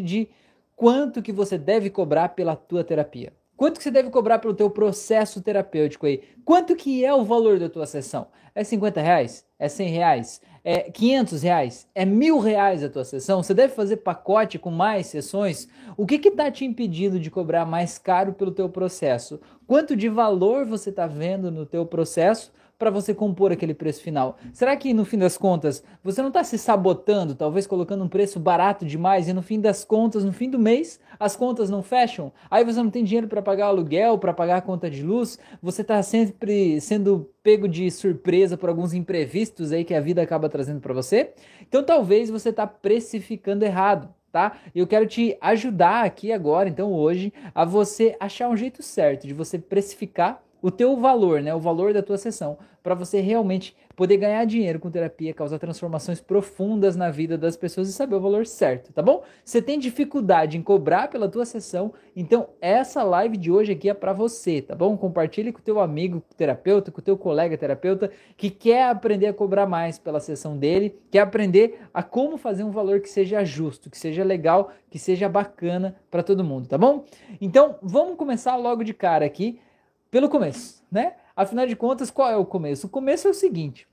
[0.00, 0.28] de
[0.74, 3.32] quanto que você deve cobrar pela tua terapia.
[3.56, 6.22] Quanto que você deve cobrar pelo teu processo terapêutico aí?
[6.44, 8.26] Quanto que é o valor da tua sessão?
[8.54, 9.46] É 50 reais?
[9.58, 10.40] É 100 reais?
[10.64, 11.88] É 500 reais?
[11.94, 13.42] É mil reais a tua sessão?
[13.42, 15.68] Você deve fazer pacote com mais sessões?
[15.96, 19.40] O que está te impedindo de cobrar mais caro pelo teu processo?
[19.66, 22.52] Quanto de valor você está vendo no teu processo
[22.82, 24.36] para você compor aquele preço final?
[24.52, 28.40] Será que no fim das contas você não está se sabotando, talvez colocando um preço
[28.40, 32.32] barato demais e no fim das contas, no fim do mês, as contas não fecham?
[32.50, 35.82] Aí você não tem dinheiro para pagar aluguel, para pagar a conta de luz, você
[35.82, 40.80] está sempre sendo pego de surpresa por alguns imprevistos aí que a vida acaba trazendo
[40.80, 41.34] para você?
[41.60, 44.56] Então talvez você está precificando errado tá?
[44.74, 49.34] Eu quero te ajudar aqui agora, então hoje, a você achar um jeito certo de
[49.34, 54.16] você precificar o teu valor, né, o valor da tua sessão, para você realmente poder
[54.16, 58.46] ganhar dinheiro com terapia, causar transformações profundas na vida das pessoas e saber o valor
[58.46, 59.22] certo, tá bom?
[59.44, 63.94] Você tem dificuldade em cobrar pela tua sessão, então essa live de hoje aqui é
[63.94, 64.96] para você, tá bom?
[64.96, 69.34] Compartilhe com o teu amigo terapeuta, com o teu colega terapeuta que quer aprender a
[69.34, 73.90] cobrar mais pela sessão dele, quer aprender a como fazer um valor que seja justo,
[73.90, 77.04] que seja legal, que seja bacana para todo mundo, tá bom?
[77.40, 79.58] Então, vamos começar logo de cara aqui
[80.12, 81.14] pelo começo, né?
[81.34, 82.86] Afinal de contas, qual é o começo?
[82.86, 83.88] O começo é o seguinte: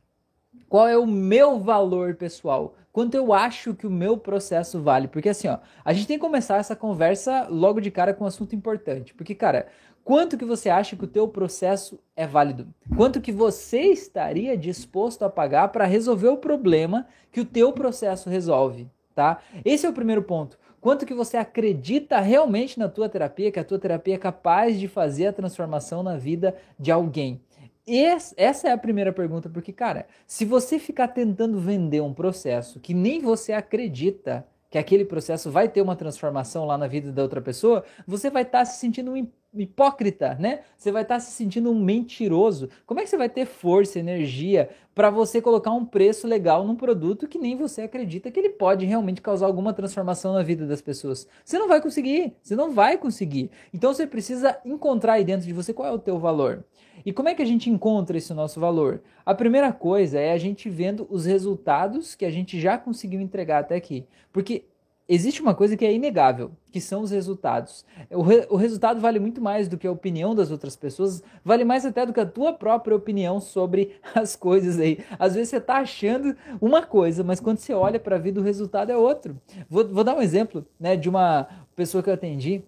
[0.68, 2.76] qual é o meu valor pessoal?
[2.92, 5.08] Quanto eu acho que o meu processo vale?
[5.08, 8.28] Porque assim, ó, a gente tem que começar essa conversa logo de cara com um
[8.28, 9.14] assunto importante.
[9.14, 9.68] Porque, cara,
[10.04, 12.68] quanto que você acha que o teu processo é válido?
[12.98, 18.30] Quanto que você estaria disposto a pagar para resolver o problema que o teu processo
[18.30, 19.40] resolve, tá?
[19.64, 23.64] Esse é o primeiro ponto quanto que você acredita realmente na tua terapia, que a
[23.64, 27.42] tua terapia é capaz de fazer a transformação na vida de alguém.
[28.38, 32.94] essa é a primeira pergunta, porque, cara, se você ficar tentando vender um processo que
[32.94, 37.42] nem você acredita que aquele processo vai ter uma transformação lá na vida da outra
[37.42, 40.60] pessoa, você vai estar tá se sentindo um hipócrita, né?
[40.78, 42.70] Você vai estar tá se sentindo um mentiroso.
[42.86, 46.76] Como é que você vai ter força, energia para você colocar um preço legal num
[46.76, 50.82] produto que nem você acredita que ele pode realmente causar alguma transformação na vida das
[50.82, 51.28] pessoas?
[51.44, 53.50] Você não vai conseguir, você não vai conseguir.
[53.74, 56.64] Então você precisa encontrar aí dentro de você qual é o teu valor.
[57.10, 59.02] E como é que a gente encontra esse nosso valor?
[59.26, 63.62] A primeira coisa é a gente vendo os resultados que a gente já conseguiu entregar
[63.62, 64.06] até aqui.
[64.32, 64.66] Porque
[65.08, 67.84] existe uma coisa que é inegável, que são os resultados.
[68.12, 71.66] O, re, o, resultado vale muito mais do que a opinião das outras pessoas, vale
[71.66, 75.00] mais até do que a tua própria opinião sobre as coisas aí.
[75.18, 78.44] Às vezes você está achando uma coisa, mas quando você olha para a vida, o
[78.44, 79.36] resultado é outro.
[79.68, 82.62] Vou, vou dar um exemplo né, de uma pessoa que eu atendi.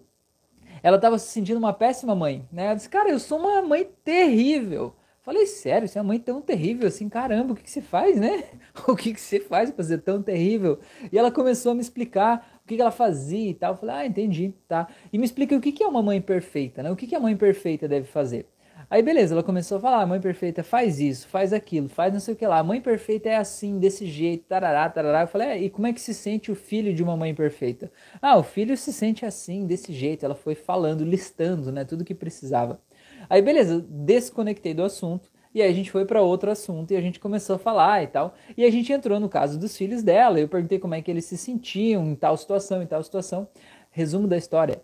[0.82, 2.46] Ela estava se sentindo uma péssima mãe.
[2.52, 2.66] Né?
[2.66, 4.94] Ela disse, cara, eu sou uma mãe terrível.
[5.22, 8.18] Falei, sério, você é uma mãe tão terrível assim, caramba, o que, que você faz,
[8.18, 8.44] né?
[8.88, 10.80] O que, que você faz para ser tão terrível?
[11.12, 13.74] E ela começou a me explicar o que, que ela fazia e tal.
[13.74, 14.88] Eu falei, ah, entendi, tá.
[15.12, 16.90] E me explica o que, que é uma mãe perfeita, né?
[16.90, 18.48] O que, que a mãe perfeita deve fazer?
[18.92, 22.20] Aí beleza, ela começou a falar, a mãe perfeita faz isso, faz aquilo, faz não
[22.20, 22.62] sei o que lá.
[22.62, 25.22] Mãe perfeita é assim, desse jeito, tarará, tarará.
[25.22, 27.90] Eu falei, é, e como é que se sente o filho de uma mãe perfeita?
[28.20, 30.26] Ah, o filho se sente assim, desse jeito.
[30.26, 32.82] Ela foi falando, listando, né, tudo que precisava.
[33.30, 35.30] Aí beleza, desconectei do assunto.
[35.54, 38.08] E aí a gente foi para outro assunto e a gente começou a falar e
[38.08, 38.34] tal.
[38.54, 40.38] E a gente entrou no caso dos filhos dela.
[40.38, 43.48] Eu perguntei como é que eles se sentiam em tal situação, em tal situação.
[43.90, 44.82] Resumo da história.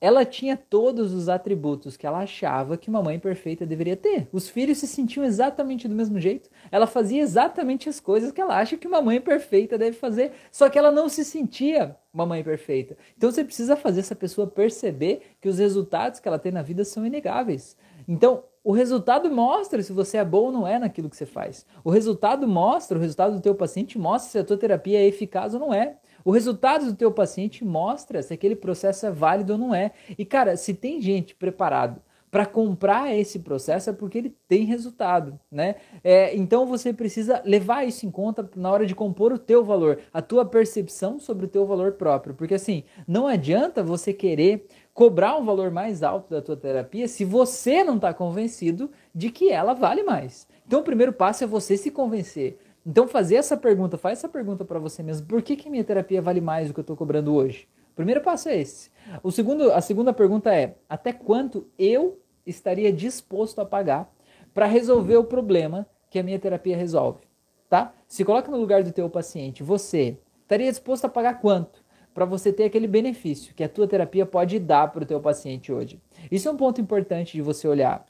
[0.00, 4.28] Ela tinha todos os atributos que ela achava que uma mãe perfeita deveria ter.
[4.30, 6.50] Os filhos se sentiam exatamente do mesmo jeito.
[6.70, 10.68] Ela fazia exatamente as coisas que ela acha que uma mãe perfeita deve fazer, só
[10.68, 12.96] que ela não se sentia uma mãe perfeita.
[13.16, 16.84] Então você precisa fazer essa pessoa perceber que os resultados que ela tem na vida
[16.84, 17.76] são inegáveis.
[18.06, 21.64] Então, o resultado mostra se você é bom ou não é naquilo que você faz.
[21.84, 25.54] O resultado mostra, o resultado do teu paciente mostra se a tua terapia é eficaz
[25.54, 25.96] ou não é.
[26.26, 29.92] O resultado do teu paciente mostra se aquele processo é válido ou não é.
[30.18, 35.38] E cara, se tem gente preparado para comprar esse processo é porque ele tem resultado,
[35.48, 35.76] né?
[36.02, 40.00] É, então você precisa levar isso em conta na hora de compor o teu valor,
[40.12, 45.36] a tua percepção sobre o teu valor próprio, porque assim não adianta você querer cobrar
[45.36, 49.74] um valor mais alto da tua terapia se você não está convencido de que ela
[49.74, 50.48] vale mais.
[50.66, 52.58] Então o primeiro passo é você se convencer.
[52.86, 55.26] Então fazer essa pergunta, faz essa pergunta para você mesmo.
[55.26, 57.66] Por que, que minha terapia vale mais do que eu estou cobrando hoje?
[57.96, 58.92] Primeiro passo é esse.
[59.24, 64.08] O segundo, a segunda pergunta é: até quanto eu estaria disposto a pagar
[64.54, 67.26] para resolver o problema que a minha terapia resolve?
[67.68, 67.92] Tá?
[68.06, 69.64] Se coloca no lugar do teu paciente.
[69.64, 71.84] Você estaria disposto a pagar quanto?
[72.14, 75.70] para você ter aquele benefício que a tua terapia pode dar para o teu paciente
[75.70, 76.00] hoje.
[76.30, 78.06] Isso é um ponto importante de você olhar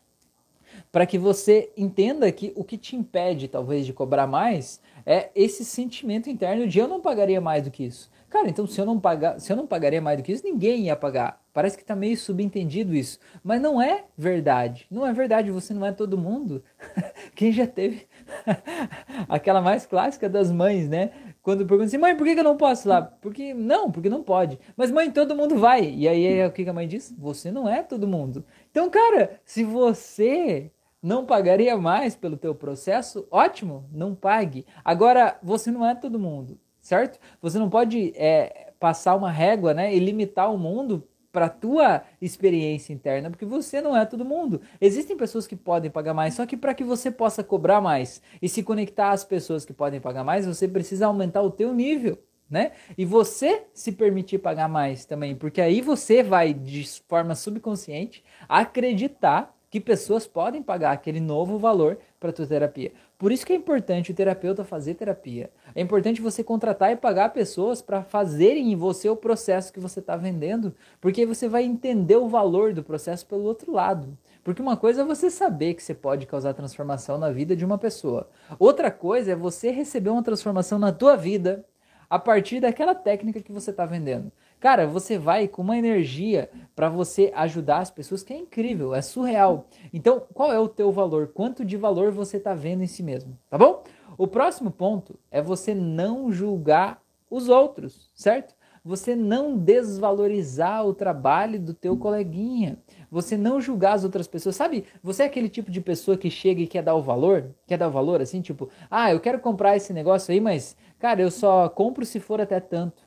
[0.90, 5.64] para que você entenda que o que te impede talvez de cobrar mais é esse
[5.64, 8.10] sentimento interno de eu não pagaria mais do que isso.
[8.28, 10.86] Cara, então se eu não pagar, se eu não pagaria mais do que isso, ninguém
[10.86, 11.40] ia pagar.
[11.54, 14.86] Parece que tá meio subentendido isso, mas não é verdade.
[14.90, 16.62] Não é verdade, você não é todo mundo.
[17.34, 18.06] Quem já teve
[19.28, 21.12] aquela mais clássica das mães, né?
[21.46, 23.02] Quando pergunta assim, mãe, por que eu não posso ir lá?
[23.02, 24.58] Porque não, porque não pode.
[24.76, 25.94] Mas mãe, todo mundo vai.
[25.94, 27.14] E aí o que a mãe diz?
[27.16, 28.44] Você não é todo mundo.
[28.69, 34.66] Então, cara, se você não pagaria mais pelo teu processo, ótimo, não pague.
[34.84, 37.19] Agora, você não é todo mundo certo?
[37.43, 41.06] Você não pode é, passar uma régua né, e limitar o mundo
[41.37, 44.62] para tua experiência interna, porque você não é todo mundo.
[44.81, 48.49] Existem pessoas que podem pagar mais, só que para que você possa cobrar mais e
[48.49, 52.17] se conectar às pessoas que podem pagar mais, você precisa aumentar o teu nível.
[52.49, 52.73] Né?
[52.97, 59.55] E você se permitir pagar mais também, porque aí você vai de forma subconsciente acreditar
[59.69, 62.92] que pessoas podem pagar aquele novo valor para tua terapia.
[63.18, 65.50] Por isso que é importante o terapeuta fazer terapia.
[65.74, 70.00] É importante você contratar e pagar pessoas para fazerem em você o processo que você
[70.00, 74.16] está vendendo, porque aí você vai entender o valor do processo pelo outro lado.
[74.44, 77.78] Porque uma coisa é você saber que você pode causar transformação na vida de uma
[77.78, 78.28] pessoa.
[78.58, 81.64] Outra coisa é você receber uma transformação na tua vida
[82.08, 84.30] a partir daquela técnica que você está vendendo.
[84.66, 89.00] Cara, você vai com uma energia para você ajudar as pessoas que é incrível, é
[89.00, 89.68] surreal.
[89.92, 91.28] Então, qual é o teu valor?
[91.28, 93.84] Quanto de valor você está vendo em si mesmo, tá bom?
[94.18, 98.56] O próximo ponto é você não julgar os outros, certo?
[98.84, 102.76] Você não desvalorizar o trabalho do teu coleguinha.
[103.08, 104.56] Você não julgar as outras pessoas.
[104.56, 107.54] Sabe, você é aquele tipo de pessoa que chega e quer dar o valor?
[107.68, 111.22] Quer dar o valor assim, tipo, ah, eu quero comprar esse negócio aí, mas, cara,
[111.22, 113.06] eu só compro se for até tanto.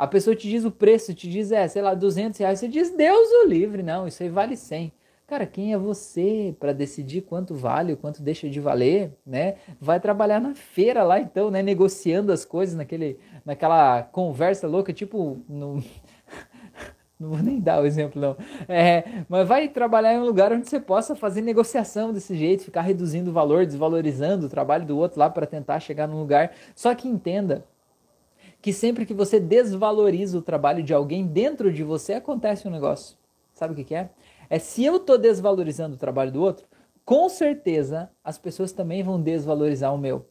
[0.00, 2.58] A pessoa te diz o preço, te diz, é, sei lá, 200 reais.
[2.58, 3.82] Você diz, Deus o livre.
[3.82, 4.90] Não, isso aí vale 100.
[5.26, 9.56] Cara, quem é você para decidir quanto vale, quanto deixa de valer, né?
[9.78, 11.62] Vai trabalhar na feira lá então, né?
[11.62, 15.84] Negociando as coisas naquele, naquela conversa louca, tipo, no...
[17.20, 18.38] não vou nem dar o exemplo não.
[18.66, 22.80] É, mas vai trabalhar em um lugar onde você possa fazer negociação desse jeito, ficar
[22.80, 26.52] reduzindo o valor, desvalorizando o trabalho do outro lá para tentar chegar num lugar.
[26.74, 27.66] Só que entenda,
[28.60, 33.16] que sempre que você desvaloriza o trabalho de alguém dentro de você, acontece um negócio.
[33.54, 34.10] Sabe o que, que é?
[34.48, 36.66] É se eu estou desvalorizando o trabalho do outro,
[37.04, 40.26] com certeza as pessoas também vão desvalorizar o meu.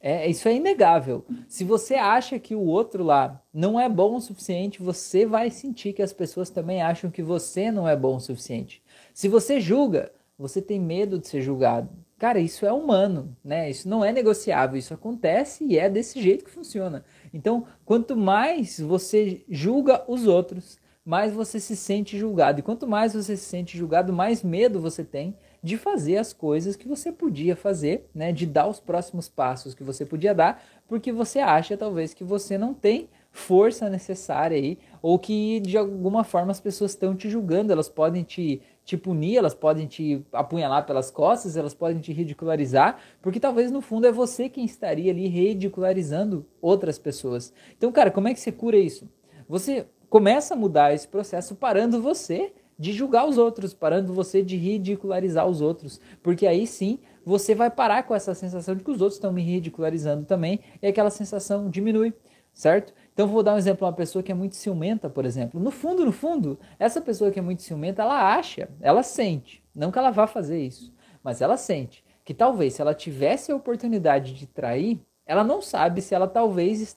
[0.00, 1.24] É, isso é inegável.
[1.48, 5.92] Se você acha que o outro lá não é bom o suficiente, você vai sentir
[5.92, 8.80] que as pessoas também acham que você não é bom o suficiente.
[9.12, 11.90] Se você julga, você tem medo de ser julgado.
[12.16, 13.70] Cara, isso é humano, né?
[13.70, 17.04] Isso não é negociável, isso acontece e é desse jeito que funciona.
[17.38, 22.58] Então, quanto mais você julga os outros, mais você se sente julgado.
[22.58, 26.74] E quanto mais você se sente julgado, mais medo você tem de fazer as coisas
[26.74, 28.32] que você podia fazer, né?
[28.32, 32.58] De dar os próximos passos que você podia dar, porque você acha talvez que você
[32.58, 37.72] não tem força necessária aí, ou que de alguma forma as pessoas estão te julgando,
[37.72, 42.98] elas podem te te punir, elas podem te apunhalar pelas costas, elas podem te ridicularizar,
[43.20, 47.52] porque talvez no fundo é você quem estaria ali ridicularizando outras pessoas.
[47.76, 49.06] Então, cara, como é que você cura isso?
[49.46, 54.56] Você começa a mudar esse processo parando você de julgar os outros, parando você de
[54.56, 59.02] ridicularizar os outros, porque aí sim você vai parar com essa sensação de que os
[59.02, 62.14] outros estão me ridicularizando também e aquela sensação diminui,
[62.54, 62.94] certo?
[63.18, 65.58] Então vou dar um exemplo, uma pessoa que é muito ciumenta, por exemplo.
[65.58, 69.90] No fundo, no fundo, essa pessoa que é muito ciumenta, ela acha, ela sente, não
[69.90, 74.34] que ela vá fazer isso, mas ela sente que talvez se ela tivesse a oportunidade
[74.34, 76.96] de trair, ela não sabe se ela talvez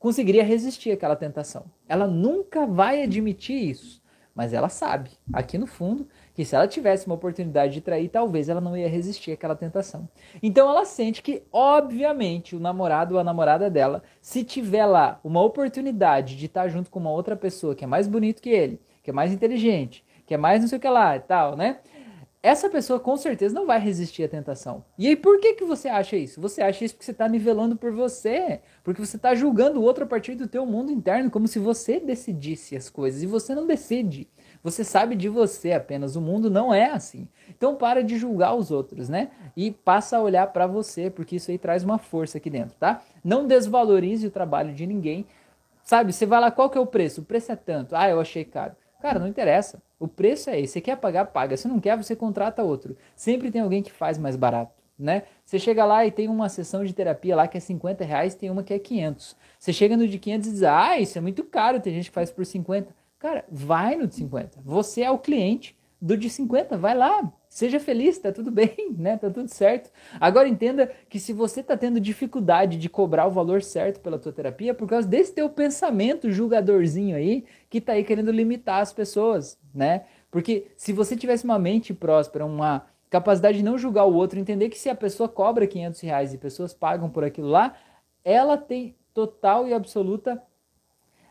[0.00, 1.66] conseguiria resistir àquela tentação.
[1.88, 4.02] Ela nunca vai admitir isso,
[4.34, 8.48] mas ela sabe, aqui no fundo, que se ela tivesse uma oportunidade de trair, talvez
[8.48, 10.08] ela não ia resistir àquela tentação.
[10.42, 15.42] Então ela sente que, obviamente, o namorado ou a namorada dela, se tiver lá uma
[15.42, 19.10] oportunidade de estar junto com uma outra pessoa que é mais bonito que ele, que
[19.10, 21.78] é mais inteligente, que é mais não sei o que lá e tal, né?
[22.42, 24.84] Essa pessoa com certeza não vai resistir à tentação.
[24.98, 26.40] E aí, por que, que você acha isso?
[26.40, 28.60] Você acha isso porque você está nivelando por você.
[28.82, 32.00] Porque você está julgando o outro a partir do teu mundo interno, como se você
[32.00, 33.22] decidisse as coisas.
[33.22, 34.28] E você não decide.
[34.60, 36.16] Você sabe de você apenas.
[36.16, 37.28] O mundo não é assim.
[37.48, 39.30] Então para de julgar os outros, né?
[39.56, 43.02] E passa a olhar para você, porque isso aí traz uma força aqui dentro, tá?
[43.22, 45.26] Não desvalorize o trabalho de ninguém.
[45.84, 47.20] Sabe, você vai lá, qual que é o preço?
[47.20, 47.94] O preço é tanto.
[47.94, 48.74] Ah, eu achei caro.
[49.02, 49.82] Cara, não interessa.
[49.98, 50.74] O preço é esse.
[50.74, 51.56] Você quer pagar, paga.
[51.56, 52.96] Se não quer, você contrata outro.
[53.16, 54.80] Sempre tem alguém que faz mais barato.
[54.96, 55.24] Né?
[55.44, 58.48] Você chega lá e tem uma sessão de terapia lá que é 50 reais, tem
[58.48, 59.36] uma que é 500.
[59.58, 62.14] Você chega no de 500 e diz, ah, isso é muito caro, tem gente que
[62.14, 62.94] faz por 50.
[63.18, 64.60] Cara, vai no de 50.
[64.64, 67.32] Você é o cliente do de 50, vai lá.
[67.52, 69.18] Seja feliz, tá tudo bem, né?
[69.18, 69.90] Tá tudo certo.
[70.18, 74.32] Agora entenda que se você tá tendo dificuldade de cobrar o valor certo pela tua
[74.32, 78.90] terapia, é por causa desse teu pensamento julgadorzinho aí, que tá aí querendo limitar as
[78.90, 80.06] pessoas, né?
[80.30, 84.70] Porque se você tivesse uma mente próspera, uma capacidade de não julgar o outro, entender
[84.70, 87.76] que se a pessoa cobra 500 reais e pessoas pagam por aquilo lá,
[88.24, 90.42] ela tem total e absoluta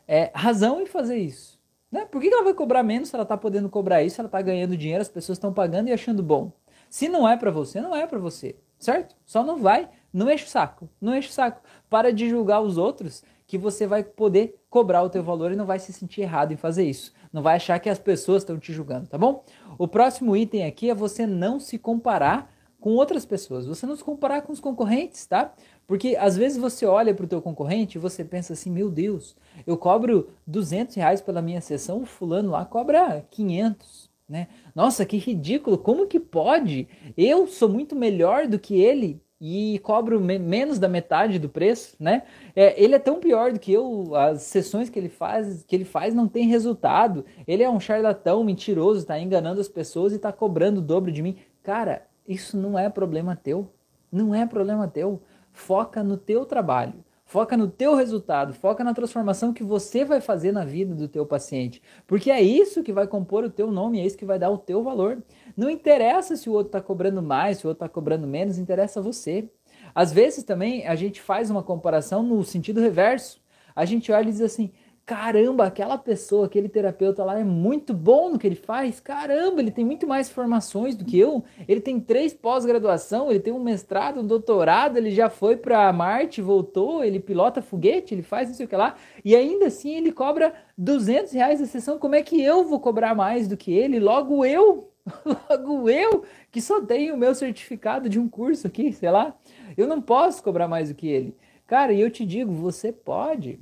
[0.07, 1.59] é, razão em fazer isso.
[1.91, 2.05] Né?
[2.05, 4.77] Por que ela vai cobrar menos se ela está podendo cobrar isso, ela está ganhando
[4.77, 6.51] dinheiro, as pessoas estão pagando e achando bom?
[6.89, 9.15] Se não é para você, não é para você, certo?
[9.25, 11.61] Só não vai, não enche o saco, não enche o saco.
[11.89, 15.65] Para de julgar os outros que você vai poder cobrar o teu valor e não
[15.65, 17.13] vai se sentir errado em fazer isso.
[17.33, 19.43] Não vai achar que as pessoas estão te julgando, tá bom?
[19.77, 24.03] O próximo item aqui é você não se comparar com outras pessoas, você não se
[24.03, 25.53] comparar com os concorrentes, tá?
[25.91, 29.35] Porque às vezes você olha para o teu concorrente e você pensa assim, meu Deus,
[29.67, 34.47] eu cobro 200 reais pela minha sessão, o fulano lá cobra 500, né?
[34.73, 36.87] Nossa, que ridículo, como que pode?
[37.17, 41.97] Eu sou muito melhor do que ele e cobro me menos da metade do preço,
[41.99, 42.23] né?
[42.55, 45.83] É, ele é tão pior do que eu, as sessões que ele faz, que ele
[45.83, 47.25] faz não tem resultado.
[47.45, 51.21] Ele é um charlatão, mentiroso, está enganando as pessoas e está cobrando o dobro de
[51.21, 51.35] mim.
[51.61, 53.69] Cara, isso não é problema teu.
[54.09, 55.21] Não é problema teu.
[55.61, 56.93] Foca no teu trabalho.
[57.23, 61.25] Foca no teu resultado, foca na transformação que você vai fazer na vida do teu
[61.25, 64.49] paciente, porque é isso que vai compor o teu nome, é isso que vai dar
[64.49, 65.23] o teu valor.
[65.55, 69.01] Não interessa se o outro está cobrando mais, se o outro está cobrando menos, interessa
[69.01, 69.47] você.
[69.95, 73.39] Às vezes também a gente faz uma comparação no sentido reverso.
[73.73, 74.73] A gente olha e diz assim:
[75.05, 78.99] caramba, aquela pessoa, aquele terapeuta lá é muito bom no que ele faz.
[78.99, 81.43] Caramba, ele tem muito mais formações do que eu.
[81.67, 86.41] Ele tem três pós-graduação, ele tem um mestrado, um doutorado, ele já foi para Marte,
[86.41, 88.95] voltou, ele pilota foguete, ele faz não sei o que lá.
[89.23, 91.99] E ainda assim ele cobra 200 reais a sessão.
[91.99, 93.99] Como é que eu vou cobrar mais do que ele?
[93.99, 94.91] Logo eu,
[95.49, 99.35] logo eu, que só tenho o meu certificado de um curso aqui, sei lá.
[99.75, 101.35] Eu não posso cobrar mais do que ele.
[101.67, 103.59] Cara, e eu te digo, você pode.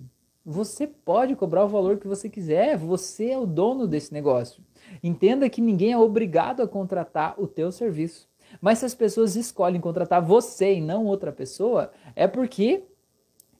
[0.52, 4.64] Você pode cobrar o valor que você quiser, você é o dono desse negócio.
[5.04, 8.28] Entenda que ninguém é obrigado a contratar o teu serviço.
[8.60, 12.82] Mas se as pessoas escolhem contratar você e não outra pessoa, é porque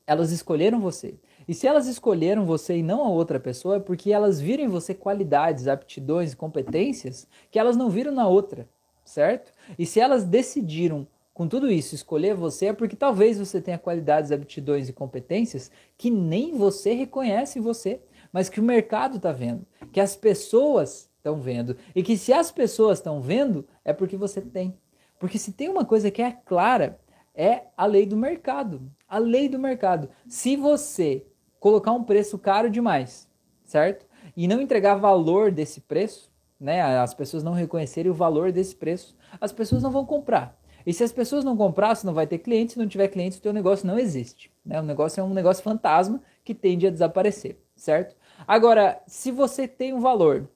[0.08, 1.20] elas escolheram você.
[1.48, 4.68] E se elas escolheram você e não a outra pessoa, é porque elas viram em
[4.68, 8.68] você qualidades, aptidões e competências que elas não viram na outra,
[9.06, 9.54] certo?
[9.78, 11.08] E se elas decidiram
[11.40, 16.12] com tudo isso, escolher você é porque talvez você tenha qualidades, aptidões e competências que
[16.12, 21.40] nem você reconhece em você, mas que o mercado está vendo, que as pessoas estão
[21.40, 21.78] vendo.
[21.96, 24.78] E que se as pessoas estão vendo, é porque você tem.
[25.18, 27.00] Porque se tem uma coisa que é clara,
[27.34, 28.82] é a lei do mercado.
[29.08, 30.10] A lei do mercado.
[30.28, 31.26] Se você
[31.58, 33.30] colocar um preço caro demais,
[33.64, 34.06] certo?
[34.36, 36.30] E não entregar valor desse preço,
[36.60, 36.82] né?
[37.00, 40.59] As pessoas não reconhecerem o valor desse preço, as pessoas não vão comprar.
[40.86, 43.38] E se as pessoas não comprar, você não vai ter clientes, se não tiver clientes,
[43.38, 44.52] o teu negócio não existe.
[44.66, 44.80] Né?
[44.80, 48.16] O negócio é um negócio fantasma que tende a desaparecer, certo?
[48.48, 50.48] Agora, se você tem um valor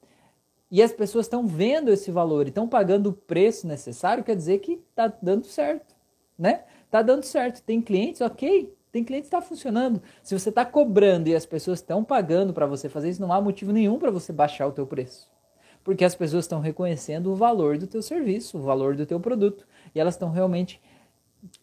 [0.72, 4.60] e as pessoas estão vendo esse valor e estão pagando o preço necessário, quer dizer
[4.60, 5.96] que está dando certo,
[6.38, 6.64] né?
[6.86, 7.62] Está dando certo.
[7.62, 8.74] Tem clientes, ok.
[8.92, 10.02] Tem clientes que está funcionando.
[10.22, 13.42] Se você está cobrando e as pessoas estão pagando para você fazer isso, não há
[13.42, 15.28] motivo nenhum para você baixar o teu preço.
[15.84, 19.66] Porque as pessoas estão reconhecendo o valor do teu serviço, o valor do teu produto
[19.94, 20.82] e elas estão realmente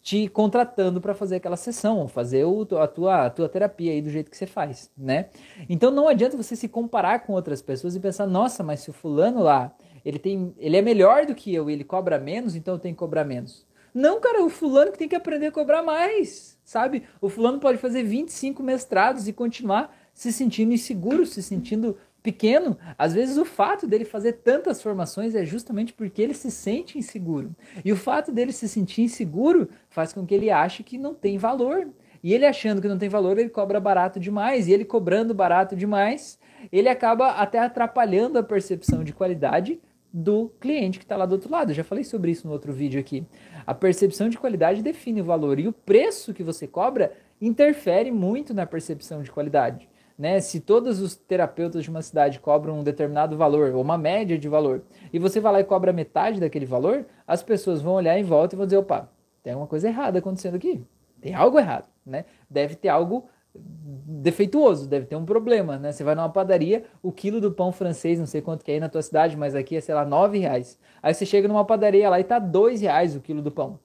[0.02, 4.10] te contratando para fazer aquela sessão, fazer o, a, tua, a tua terapia aí do
[4.10, 5.30] jeito que você faz, né?
[5.68, 8.92] Então não adianta você se comparar com outras pessoas e pensar, nossa, mas se o
[8.92, 12.78] fulano lá, ele tem, ele é melhor do que eu, ele cobra menos, então eu
[12.78, 13.66] tenho que cobrar menos.
[13.92, 17.02] Não, cara, o fulano que tem que aprender a cobrar mais, sabe?
[17.20, 23.14] O fulano pode fazer 25 mestrados e continuar se sentindo inseguro, se sentindo pequeno, às
[23.14, 27.54] vezes o fato dele fazer tantas formações é justamente porque ele se sente inseguro.
[27.84, 31.38] E o fato dele se sentir inseguro faz com que ele ache que não tem
[31.38, 31.88] valor.
[32.22, 34.68] E ele achando que não tem valor, ele cobra barato demais.
[34.68, 36.38] E ele cobrando barato demais,
[36.70, 39.80] ele acaba até atrapalhando a percepção de qualidade
[40.12, 41.70] do cliente que está lá do outro lado.
[41.70, 43.24] Eu já falei sobre isso no outro vídeo aqui.
[43.66, 48.52] A percepção de qualidade define o valor e o preço que você cobra interfere muito
[48.52, 49.88] na percepção de qualidade
[50.20, 50.38] né?
[50.38, 54.50] Se todos os terapeutas de uma cidade cobram um determinado valor, ou uma média de
[54.50, 58.22] valor, e você vai lá e cobra metade daquele valor, as pessoas vão olhar em
[58.22, 59.08] volta e vão dizer, opa,
[59.42, 60.84] tem alguma coisa errada acontecendo aqui.
[61.22, 62.26] Tem algo errado, né?
[62.50, 65.90] Deve ter algo defeituoso, deve ter um problema, né?
[65.90, 68.80] Você vai numa padaria, o quilo do pão francês, não sei quanto que é aí
[68.80, 70.78] na tua cidade, mas aqui é, sei lá, nove reais.
[71.02, 73.80] Aí você chega numa padaria lá e tá dois reais o quilo do pão.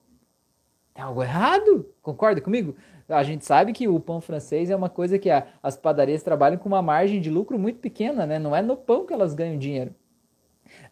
[0.92, 1.90] Tem algo errado?
[2.02, 2.74] Concorda comigo?
[3.08, 6.58] A gente sabe que o pão francês é uma coisa que a, as padarias trabalham
[6.58, 8.38] com uma margem de lucro muito pequena, né?
[8.38, 9.94] Não é no pão que elas ganham dinheiro.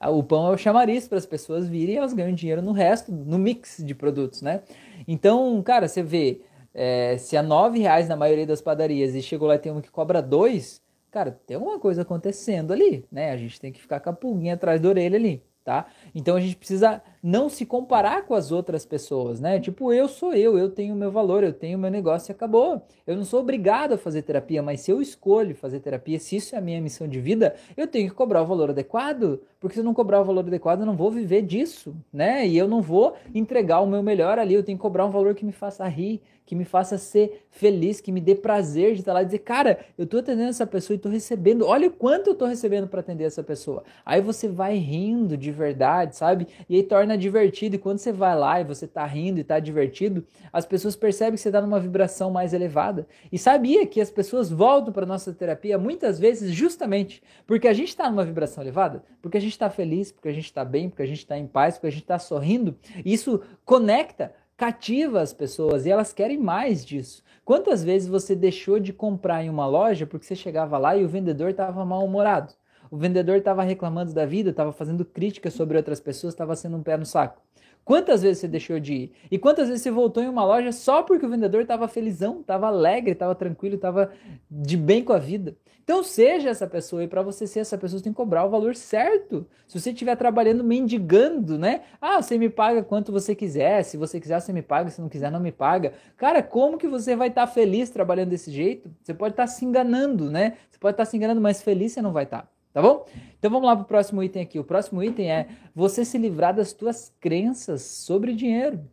[0.01, 3.11] O pão é o chamariz para as pessoas virem e elas ganham dinheiro no resto,
[3.11, 4.63] no mix de produtos, né?
[5.09, 6.43] Então, cara, você vê,
[6.73, 9.83] é, se a nove reais na maioria das padarias e chegou lá e tem uma
[9.83, 13.33] que cobra dois, cara, tem alguma coisa acontecendo ali, né?
[13.33, 15.87] A gente tem que ficar com a pulguinha atrás da orelha ali, tá?
[16.15, 19.59] Então a gente precisa não se comparar com as outras pessoas, né?
[19.59, 22.83] Tipo, eu sou eu, eu tenho meu valor, eu tenho meu negócio e acabou.
[23.07, 26.55] Eu não sou obrigado a fazer terapia, mas se eu escolho fazer terapia, se isso
[26.55, 29.81] é a minha missão de vida, eu tenho que cobrar o valor adequado, porque se
[29.81, 32.47] eu não cobrar o valor adequado, eu não vou viver disso, né?
[32.47, 35.35] E eu não vou entregar o meu melhor ali, eu tenho que cobrar um valor
[35.35, 39.13] que me faça rir, que me faça ser feliz, que me dê prazer de estar
[39.13, 42.31] lá e dizer, cara, eu tô atendendo essa pessoa e tô recebendo, olha o quanto
[42.31, 43.83] eu tô recebendo para atender essa pessoa.
[44.05, 46.47] Aí você vai rindo de verdade, sabe?
[46.69, 47.77] E aí torna divertido.
[47.77, 51.35] E quando você vai lá e você tá rindo e tá divertido, as pessoas percebem
[51.35, 53.07] que você tá numa vibração mais elevada.
[53.33, 57.89] E sabia que as pessoas voltam para nossa terapia muitas vezes justamente porque a gente
[57.89, 61.03] está numa vibração elevada, porque a gente está feliz, porque a gente está bem, porque
[61.03, 62.77] a gente está em paz, porque a gente está sorrindo.
[63.05, 67.23] Isso conecta cativa as pessoas e elas querem mais disso.
[67.45, 71.09] Quantas vezes você deixou de comprar em uma loja porque você chegava lá e o
[71.09, 72.53] vendedor estava mal-humorado?
[72.91, 76.83] O vendedor estava reclamando da vida, estava fazendo críticas sobre outras pessoas, estava sendo um
[76.83, 77.43] pé no saco.
[77.85, 79.13] Quantas vezes você deixou de ir?
[79.31, 82.67] E quantas vezes você voltou em uma loja só porque o vendedor estava felizão, estava
[82.69, 84.11] alegre, estava tranquilo, estava
[84.51, 85.55] de bem com a vida?
[85.83, 88.49] Então seja essa pessoa e para você ser essa pessoa você tem que cobrar o
[88.49, 89.47] valor certo.
[89.69, 91.83] Se você estiver trabalhando mendigando, né?
[92.01, 95.11] Ah, você me paga quanto você quiser, se você quiser você me paga, se não
[95.11, 95.93] quiser não me paga.
[96.17, 98.91] Cara, como que você vai estar tá feliz trabalhando desse jeito?
[99.03, 100.57] Você pode estar tá se enganando, né?
[100.71, 102.54] Você pode estar tá se enganando, mas feliz você não vai estar.
[102.75, 102.83] Tá.
[102.83, 103.07] Bom?
[103.39, 104.59] Então vamos lá para o próximo item aqui.
[104.59, 108.85] O próximo item é você se livrar das tuas crenças sobre dinheiro.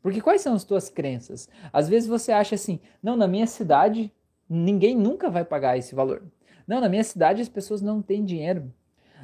[0.00, 1.48] Porque quais são as tuas crenças?
[1.72, 4.12] Às vezes você acha assim: não, na minha cidade
[4.48, 6.22] ninguém nunca vai pagar esse valor.
[6.68, 8.72] Não, na minha cidade as pessoas não têm dinheiro.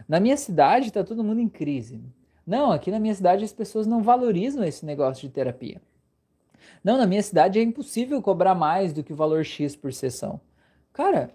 [0.09, 2.03] Na minha cidade está todo mundo em crise.
[2.45, 5.81] Não, aqui na minha cidade as pessoas não valorizam esse negócio de terapia.
[6.83, 10.41] Não, na minha cidade é impossível cobrar mais do que o valor X por sessão.
[10.93, 11.31] Cara,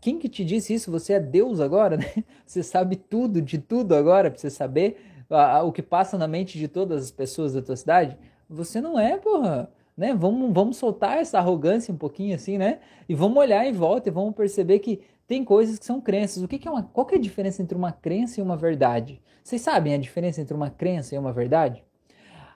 [0.00, 0.90] quem que te disse isso?
[0.90, 2.04] Você é Deus agora, né?
[2.46, 4.96] Você sabe tudo de tudo agora, pra você saber
[5.64, 8.16] o que passa na mente de todas as pessoas da tua cidade?
[8.48, 9.70] Você não é, porra.
[9.96, 10.14] Né?
[10.14, 12.80] Vamos, vamos soltar essa arrogância um pouquinho assim, né?
[13.08, 16.42] E vamos olhar em volta e vamos perceber que tem coisas que são crenças.
[16.42, 18.56] O que, que é uma, qual que é a diferença entre uma crença e uma
[18.56, 19.22] verdade?
[19.42, 21.84] Vocês sabem a diferença entre uma crença e uma verdade?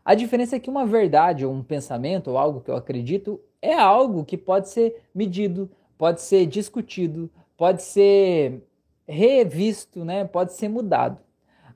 [0.05, 3.75] A diferença é que uma verdade, ou um pensamento, ou algo que eu acredito, é
[3.75, 8.63] algo que pode ser medido, pode ser discutido, pode ser
[9.07, 10.25] revisto, né?
[10.25, 11.19] Pode ser mudado.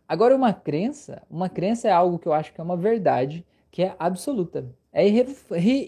[0.09, 3.83] Agora uma crença, uma crença é algo que eu acho que é uma verdade, que
[3.83, 5.07] é absoluta, é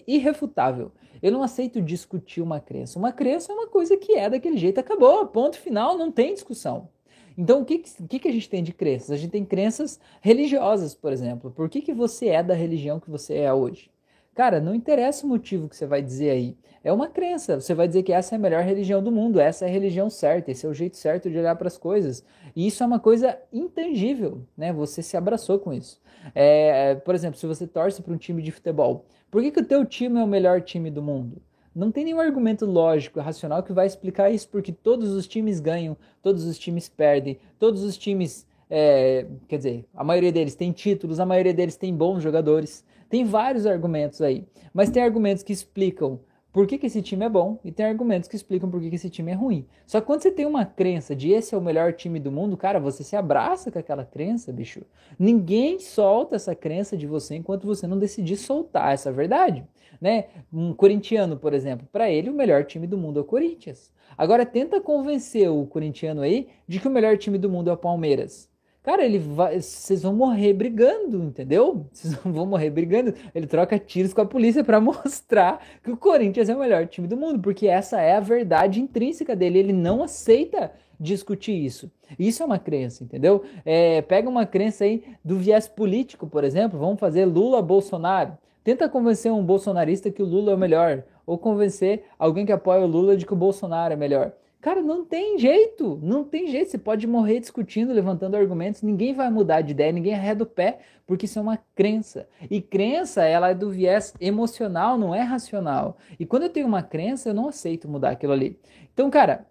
[0.07, 0.91] irrefutável.
[1.21, 2.99] Eu não aceito discutir uma crença.
[2.99, 6.89] Uma crença é uma coisa que é daquele jeito, acabou, ponto final, não tem discussão.
[7.37, 9.11] Então, o que, que, que a gente tem de crenças?
[9.11, 11.51] A gente tem crenças religiosas, por exemplo.
[11.51, 13.91] Por que, que você é da religião que você é hoje?
[14.35, 16.57] Cara, não interessa o motivo que você vai dizer aí.
[16.83, 17.59] É uma crença.
[17.59, 20.09] Você vai dizer que essa é a melhor religião do mundo, essa é a religião
[20.09, 22.23] certa, esse é o jeito certo de olhar para as coisas.
[22.53, 24.73] E isso é uma coisa intangível, né?
[24.73, 26.01] Você se abraçou com isso.
[26.35, 29.65] É, por exemplo, se você torce para um time de futebol, por que, que o
[29.65, 31.41] teu time é o melhor time do mundo?
[31.73, 35.95] Não tem nenhum argumento lógico, racional que vai explicar isso, porque todos os times ganham,
[36.21, 41.19] todos os times perdem, todos os times, é, quer dizer, a maioria deles tem títulos,
[41.19, 42.83] a maioria deles tem bons jogadores.
[43.09, 46.19] Tem vários argumentos aí, mas tem argumentos que explicam
[46.55, 48.95] por que, que esse time é bom e tem argumentos que explicam por que, que
[48.95, 49.67] esse time é ruim.
[49.85, 52.55] Só que quando você tem uma crença de esse é o melhor time do mundo,
[52.55, 54.81] cara, você se abraça com aquela crença, bicho.
[55.19, 59.65] Ninguém solta essa crença de você enquanto você não decidir soltar essa verdade.
[59.99, 60.27] Né?
[60.51, 63.91] Um corintiano, por exemplo, para ele o melhor time do mundo é o Corinthians.
[64.17, 67.77] Agora tenta convencer o corintiano aí de que o melhor time do mundo é o
[67.77, 68.49] Palmeiras.
[68.85, 71.87] Cara, ele vai, vocês vão morrer brigando, entendeu?
[71.91, 73.15] Vocês vão morrer brigando.
[73.33, 77.07] Ele troca tiros com a polícia para mostrar que o Corinthians é o melhor time
[77.07, 79.57] do mundo, porque essa é a verdade intrínseca dele.
[79.57, 81.91] Ele não aceita discutir isso.
[82.19, 83.43] Isso é uma crença, entendeu?
[83.65, 86.77] É, pega uma crença aí do viés político, por exemplo.
[86.77, 88.37] Vamos fazer Lula Bolsonaro.
[88.63, 92.81] Tenta convencer um bolsonarista que o Lula é o melhor, ou convencer alguém que apoia
[92.81, 94.31] o Lula de que o Bolsonaro é melhor.
[94.65, 96.71] Cara, não tem jeito, não tem jeito.
[96.71, 100.79] Você pode morrer discutindo, levantando argumentos, ninguém vai mudar de ideia, ninguém arreda o pé,
[101.05, 102.27] porque isso é uma crença.
[102.49, 105.99] E crença, ela é do viés emocional, não é racional.
[106.19, 108.59] E quando eu tenho uma crença, eu não aceito mudar aquilo ali.
[108.91, 109.45] Então, cara,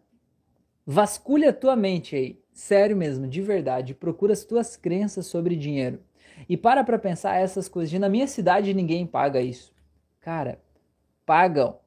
[0.85, 6.00] vasculha a tua mente aí, sério mesmo, de verdade, procura as tuas crenças sobre dinheiro.
[6.48, 7.96] E para para pensar essas coisas.
[8.00, 9.72] Na minha cidade ninguém paga isso.
[10.20, 10.59] Cara,
[11.24, 11.79] pagam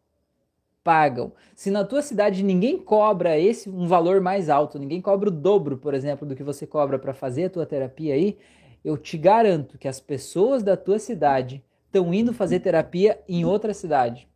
[0.88, 1.34] pagam.
[1.54, 5.78] Se na tua cidade ninguém cobra esse um valor mais alto, ninguém cobra o dobro,
[5.78, 8.38] por exemplo, do que você cobra para fazer a tua terapia aí,
[8.86, 13.74] eu te garanto que as pessoas da tua cidade estão indo fazer terapia em outra
[13.74, 14.30] cidade.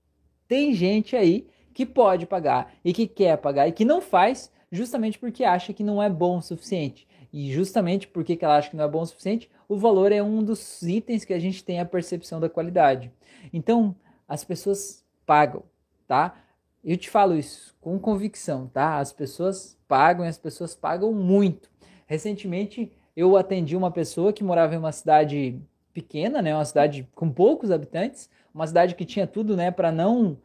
[0.46, 5.18] Tem gente aí que pode pagar e que quer pagar e que não faz justamente
[5.18, 7.08] porque acha que não é bom o suficiente.
[7.32, 10.44] E justamente porque ela acha que não é bom o suficiente, o valor é um
[10.44, 13.10] dos itens que a gente tem a percepção da qualidade.
[13.54, 13.96] Então,
[14.28, 15.64] as pessoas pagam,
[16.12, 16.36] tá?
[16.84, 18.98] Eu te falo isso com convicção, tá?
[18.98, 21.70] As pessoas pagam e as pessoas pagam muito.
[22.06, 25.58] Recentemente, eu atendi uma pessoa que morava em uma cidade
[25.94, 26.54] pequena, né?
[26.54, 30.38] Uma cidade com poucos habitantes, uma cidade que tinha tudo, né, para não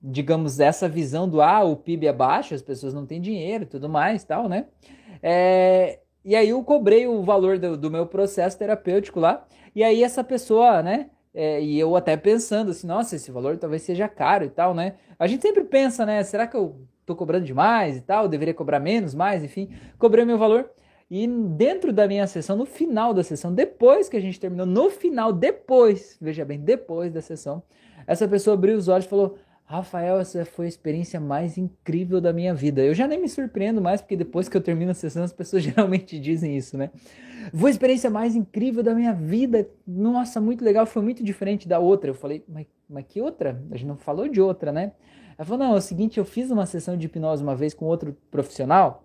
[0.00, 3.88] digamos, essa visão do ah, o PIB é baixo, as pessoas não têm dinheiro tudo
[3.88, 4.66] mais, tal, né?
[5.20, 10.04] É, e aí eu cobrei o valor do, do, meu processo terapêutico lá, e aí
[10.04, 11.10] essa pessoa, né?
[11.34, 14.94] É, e eu até pensando assim, nossa, esse valor talvez seja caro e tal, né?
[15.18, 16.22] A gente sempre pensa, né?
[16.22, 18.28] Será que eu tô cobrando demais e tal?
[18.28, 19.70] Deveria cobrar menos, mais, enfim.
[19.98, 20.70] Cobrei meu valor.
[21.10, 24.90] E dentro da minha sessão, no final da sessão, depois que a gente terminou, no
[24.90, 27.62] final, depois, veja bem, depois da sessão,
[28.06, 29.38] essa pessoa abriu os olhos e falou:
[29.68, 32.82] Rafael, essa foi a experiência mais incrível da minha vida.
[32.82, 35.62] Eu já nem me surpreendo mais, porque depois que eu termino a sessão, as pessoas
[35.62, 36.90] geralmente dizem isso, né?
[37.52, 39.68] Foi a experiência mais incrível da minha vida.
[39.86, 42.08] Nossa, muito legal, foi muito diferente da outra.
[42.08, 43.62] Eu falei, mas, mas que outra?
[43.70, 44.92] A gente não falou de outra, né?
[45.36, 47.84] Ela falou, não, é o seguinte, eu fiz uma sessão de hipnose uma vez com
[47.84, 49.04] outro profissional,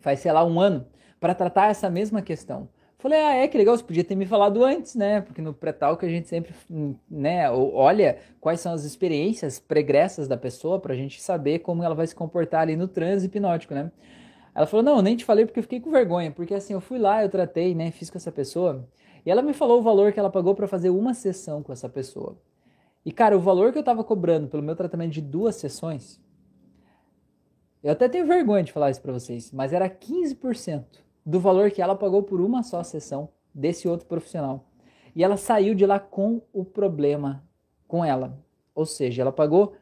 [0.00, 0.84] faz, sei lá, um ano,
[1.20, 2.68] para tratar essa mesma questão.
[2.98, 5.20] Falei, ah, é que legal, você podia ter me falado antes, né?
[5.20, 6.54] Porque no pré-tal que a gente sempre,
[7.10, 12.06] né, olha quais são as experiências pregressas da pessoa pra gente saber como ela vai
[12.06, 13.92] se comportar ali no transe hipnótico, né?
[14.54, 16.80] Ela falou, não, eu nem te falei porque eu fiquei com vergonha, porque assim, eu
[16.80, 18.88] fui lá, eu tratei, né, fiz com essa pessoa,
[19.26, 21.90] e ela me falou o valor que ela pagou para fazer uma sessão com essa
[21.90, 22.38] pessoa.
[23.04, 26.18] E cara, o valor que eu tava cobrando pelo meu tratamento de duas sessões,
[27.84, 31.82] eu até tenho vergonha de falar isso para vocês, mas era 15% do valor que
[31.82, 34.64] ela pagou por uma só sessão desse outro profissional.
[35.14, 37.42] E ela saiu de lá com o problema
[37.88, 38.38] com ela.
[38.72, 39.74] Ou seja, ela pagou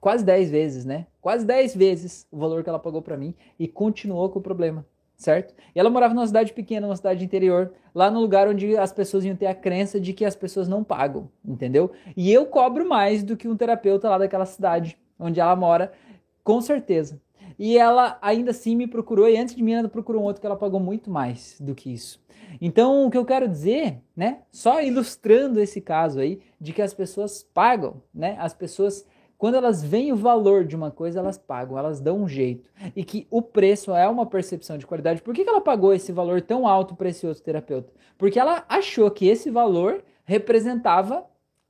[0.00, 1.06] quase 10 vezes, né?
[1.20, 4.86] Quase 10 vezes o valor que ela pagou para mim e continuou com o problema,
[5.16, 5.52] certo?
[5.74, 9.24] E ela morava numa cidade pequena, numa cidade interior, lá no lugar onde as pessoas
[9.24, 11.90] iam ter a crença de que as pessoas não pagam, entendeu?
[12.16, 15.92] E eu cobro mais do que um terapeuta lá daquela cidade onde ela mora,
[16.44, 17.20] com certeza.
[17.58, 20.46] E ela ainda assim me procurou, e antes de mim ela procurou um outro que
[20.46, 22.20] ela pagou muito mais do que isso.
[22.60, 26.94] Então, o que eu quero dizer, né, só ilustrando esse caso aí, de que as
[26.94, 31.78] pessoas pagam, né, as pessoas, quando elas veem o valor de uma coisa, elas pagam,
[31.78, 32.70] elas dão um jeito.
[32.94, 35.22] E que o preço é uma percepção de qualidade.
[35.22, 37.92] Por que, que ela pagou esse valor tão alto para esse outro terapeuta?
[38.16, 41.24] Porque ela achou que esse valor representava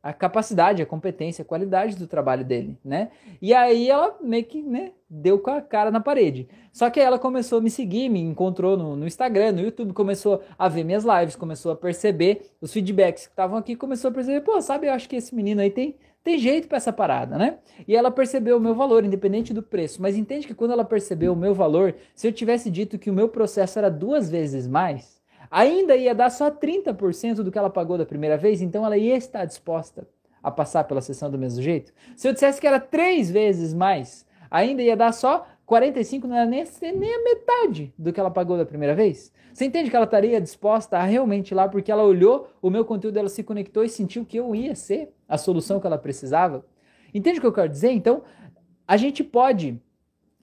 [0.07, 3.11] a capacidade, a competência, a qualidade do trabalho dele, né?
[3.43, 6.49] E aí ela meio que, né, deu com a cara na parede.
[6.73, 9.93] Só que aí ela começou a me seguir, me encontrou no, no Instagram, no YouTube,
[9.93, 14.15] começou a ver minhas lives, começou a perceber os feedbacks que estavam aqui, começou a
[14.15, 17.37] perceber, pô, sabe, eu acho que esse menino aí tem, tem jeito para essa parada,
[17.37, 17.59] né?
[17.89, 20.01] E ela percebeu o meu valor, independente do preço.
[20.01, 23.15] Mas entende que quando ela percebeu o meu valor, se eu tivesse dito que o
[23.15, 25.16] meu processo era duas vezes mais,
[25.51, 29.17] ainda ia dar só 30% do que ela pagou da primeira vez, então ela ia
[29.17, 30.07] estar disposta
[30.43, 31.93] a passar pela sessão do mesmo jeito.
[32.15, 36.47] Se eu dissesse que era três vezes mais, ainda ia dar só 45, não era
[36.47, 39.33] nem, nem a metade do que ela pagou da primeira vez.
[39.53, 42.85] Você entende que ela estaria disposta a realmente ir lá porque ela olhou o meu
[42.85, 46.65] conteúdo, ela se conectou e sentiu que eu ia ser a solução que ela precisava?
[47.13, 47.91] Entende o que eu quero dizer?
[47.91, 48.23] Então,
[48.87, 49.81] a gente pode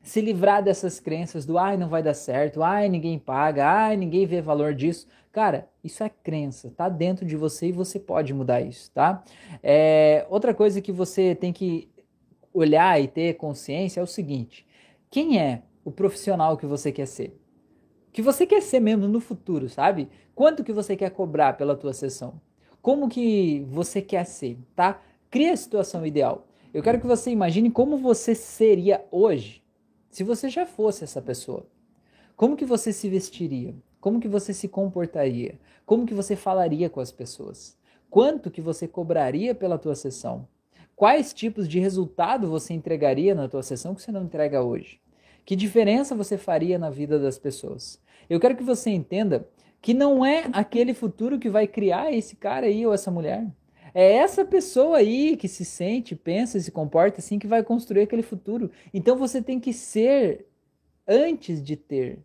[0.04, 4.26] se livrar dessas crenças do ai, não vai dar certo, ai, ninguém paga, ai, ninguém
[4.26, 5.08] vê valor disso.
[5.32, 9.24] Cara, isso é crença, tá dentro de você e você pode mudar isso, tá?
[9.64, 11.90] É, outra coisa que você tem que
[12.54, 14.68] olhar e ter consciência é o seguinte:
[15.10, 17.40] quem é o profissional que você quer ser?
[18.12, 20.10] Que você quer ser mesmo no futuro, sabe?
[20.36, 22.40] Quanto que você quer cobrar pela tua sessão?
[22.82, 25.02] Como que você quer ser, tá?
[25.32, 26.46] Cria a situação ideal.
[26.74, 29.63] Eu quero que você imagine como você seria hoje
[30.14, 31.66] se você já fosse essa pessoa,
[32.36, 33.74] como que você se vestiria?
[34.00, 35.60] Como que você se comportaria?
[35.88, 37.76] Como que você falaria com as pessoas?
[38.12, 40.48] Quanto que você cobraria pela tua sessão?
[40.96, 45.02] Quais tipos de resultado você entregaria na tua sessão que você não entrega hoje?
[45.44, 48.00] Que diferença você faria na vida das pessoas?
[48.30, 49.50] Eu quero que você entenda
[49.82, 53.48] que não é aquele futuro que vai criar esse cara aí ou essa mulher.
[53.94, 58.02] É essa pessoa aí que se sente, pensa e se comporta assim que vai construir
[58.02, 58.72] aquele futuro.
[58.94, 60.46] Então você tem que ser
[61.08, 62.20] antes de ter.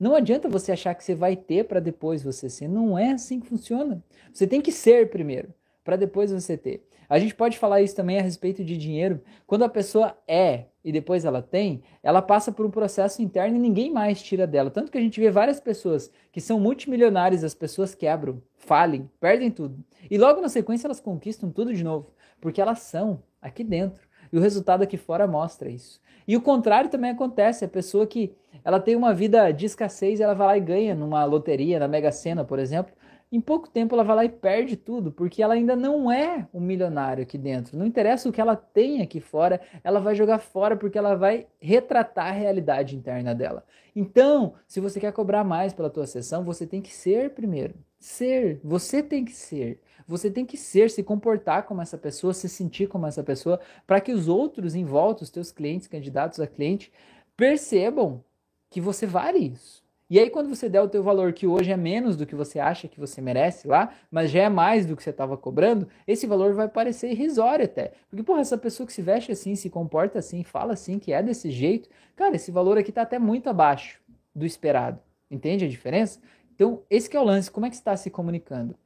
[0.00, 2.66] Não adianta você achar que você vai ter para depois você ser.
[2.66, 4.02] Não é assim que funciona.
[4.32, 5.54] Você tem que ser primeiro,
[5.84, 6.84] para depois você ter.
[7.12, 9.20] A gente pode falar isso também a respeito de dinheiro.
[9.46, 13.60] Quando a pessoa é e depois ela tem, ela passa por um processo interno e
[13.60, 14.70] ninguém mais tira dela.
[14.70, 19.50] Tanto que a gente vê várias pessoas que são multimilionárias, as pessoas quebram, falem, perdem
[19.50, 19.84] tudo.
[20.10, 24.08] E logo na sequência elas conquistam tudo de novo, porque elas são aqui dentro.
[24.32, 26.00] E o resultado aqui fora mostra isso.
[26.26, 27.62] E o contrário também acontece.
[27.62, 31.26] A pessoa que ela tem uma vida de escassez, ela vai lá e ganha numa
[31.26, 32.94] loteria, na Mega Sena, por exemplo.
[33.32, 36.60] Em pouco tempo ela vai lá e perde tudo, porque ela ainda não é um
[36.60, 37.78] milionário aqui dentro.
[37.78, 41.46] Não interessa o que ela tem aqui fora, ela vai jogar fora porque ela vai
[41.58, 43.64] retratar a realidade interna dela.
[43.96, 47.74] Então, se você quer cobrar mais pela tua sessão, você tem que ser primeiro.
[47.98, 49.80] Ser, você tem que ser.
[50.06, 53.98] Você tem que ser, se comportar como essa pessoa, se sentir como essa pessoa, para
[53.98, 56.92] que os outros em volta, os teus clientes, candidatos a cliente,
[57.34, 58.22] percebam
[58.68, 59.81] que você vale isso.
[60.12, 62.60] E aí, quando você der o teu valor, que hoje é menos do que você
[62.60, 66.26] acha que você merece lá, mas já é mais do que você estava cobrando, esse
[66.26, 67.94] valor vai parecer irrisório até.
[68.10, 71.22] Porque, porra, essa pessoa que se veste assim, se comporta assim, fala assim, que é
[71.22, 74.02] desse jeito, cara, esse valor aqui está até muito abaixo
[74.34, 75.00] do esperado.
[75.30, 76.20] Entende a diferença?
[76.54, 77.50] Então, esse é o lance.
[77.50, 78.76] Como é que está se comunicando?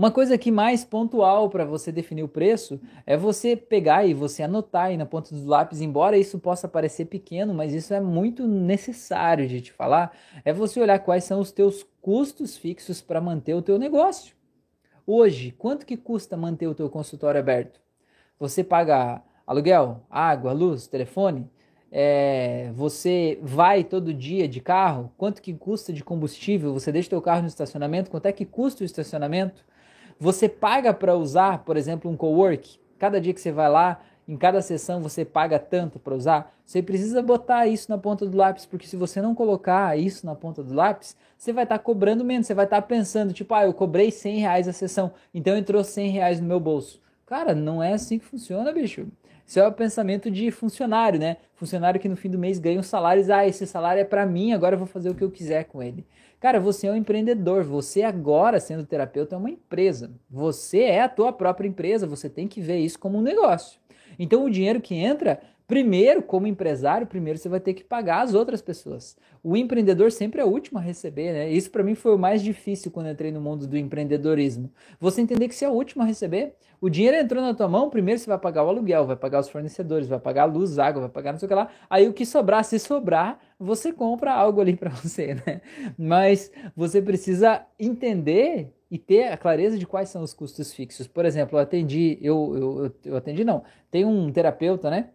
[0.00, 4.42] Uma coisa que mais pontual para você definir o preço é você pegar e você
[4.42, 8.46] anotar aí na ponta do lápis, embora isso possa parecer pequeno, mas isso é muito
[8.48, 13.52] necessário de te falar, é você olhar quais são os teus custos fixos para manter
[13.52, 14.34] o teu negócio.
[15.06, 17.78] Hoje, quanto que custa manter o teu consultório aberto?
[18.38, 21.46] Você paga aluguel, água, luz, telefone?
[21.92, 25.12] É, você vai todo dia de carro?
[25.18, 26.72] Quanto que custa de combustível?
[26.72, 28.10] Você deixa teu carro no estacionamento?
[28.10, 29.68] Quanto é que custa o estacionamento?
[30.22, 32.78] Você paga para usar, por exemplo, um cowork?
[32.98, 36.54] Cada dia que você vai lá, em cada sessão você paga tanto para usar?
[36.62, 40.34] Você precisa botar isso na ponta do lápis, porque se você não colocar isso na
[40.34, 43.54] ponta do lápis, você vai estar tá cobrando menos, você vai estar tá pensando, tipo,
[43.54, 47.00] ah, eu cobrei 100 reais a sessão, então entrou 100 reais no meu bolso.
[47.24, 49.06] Cara, não é assim que funciona, bicho.
[49.46, 51.38] Isso é o pensamento de funcionário, né?
[51.54, 54.26] Funcionário que no fim do mês ganha salário e diz, ah, esse salário é para
[54.26, 56.06] mim, agora eu vou fazer o que eu quiser com ele.
[56.40, 57.62] Cara, você é um empreendedor.
[57.64, 60.10] Você agora, sendo terapeuta, é uma empresa.
[60.28, 62.06] Você é a tua própria empresa.
[62.06, 63.78] Você tem que ver isso como um negócio.
[64.18, 68.34] Então, o dinheiro que entra, primeiro, como empresário, primeiro você vai ter que pagar as
[68.34, 69.16] outras pessoas.
[69.40, 71.48] O empreendedor sempre é o último a receber, né?
[71.48, 74.68] Isso para mim foi o mais difícil quando entrei no mundo do empreendedorismo.
[74.98, 76.56] Você entender que você é o último a receber.
[76.80, 79.48] O dinheiro entrou na tua mão, primeiro você vai pagar o aluguel, vai pagar os
[79.48, 81.68] fornecedores, vai pagar a luz, água, vai pagar não sei o que lá.
[81.88, 85.60] Aí o que sobrar, se sobrar, você compra algo ali para você, né?
[85.96, 91.06] Mas você precisa entender e ter a clareza de quais são os custos fixos.
[91.06, 95.10] Por exemplo, eu atendi, eu, eu, eu atendi não, tem um terapeuta, né?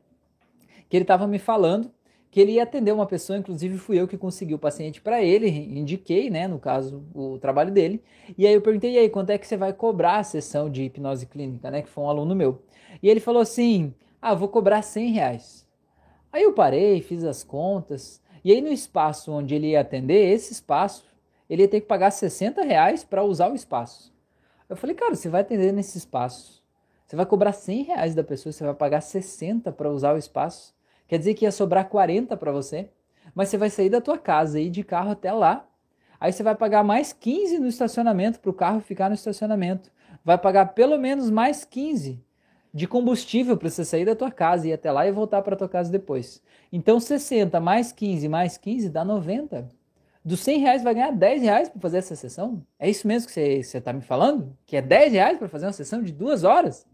[0.96, 1.92] Que ele estava me falando
[2.32, 5.50] que ele ia atender uma pessoa, inclusive fui eu que consegui o paciente para ele,
[5.50, 8.02] indiquei, né, no caso, o trabalho dele.
[8.38, 10.84] E aí eu perguntei, e aí, quanto é que você vai cobrar a sessão de
[10.84, 12.62] hipnose clínica, né, que foi um aluno meu.
[13.04, 15.68] E ele falou assim, ah, vou cobrar 100 reais.
[16.32, 20.54] Aí eu parei, fiz as contas, e aí no espaço onde ele ia atender, esse
[20.54, 21.04] espaço,
[21.50, 24.14] ele ia ter que pagar 60 reais para usar o espaço.
[24.70, 26.64] Eu falei, cara, você vai atender nesse espaço,
[27.06, 30.75] você vai cobrar 100 reais da pessoa, você vai pagar 60 para usar o espaço.
[31.08, 32.89] Quer dizer que ia sobrar 40 para você,
[33.34, 35.68] mas você vai sair da tua casa e ir de carro até lá.
[36.20, 39.91] Aí você vai pagar mais 15 no estacionamento para o carro ficar no estacionamento.
[40.24, 42.24] Vai pagar pelo menos mais 15
[42.74, 45.56] de combustível para você sair da tua casa e ir até lá e voltar para
[45.56, 46.41] tua casa depois.
[46.72, 49.70] Então 60 mais 15 mais 15 dá 90.
[50.24, 52.65] Dos 100 reais vai ganhar 10 reais para fazer essa sessão?
[52.80, 54.58] É isso mesmo que você está me falando?
[54.65, 56.86] Que é 10 reais para fazer uma sessão de duas horas?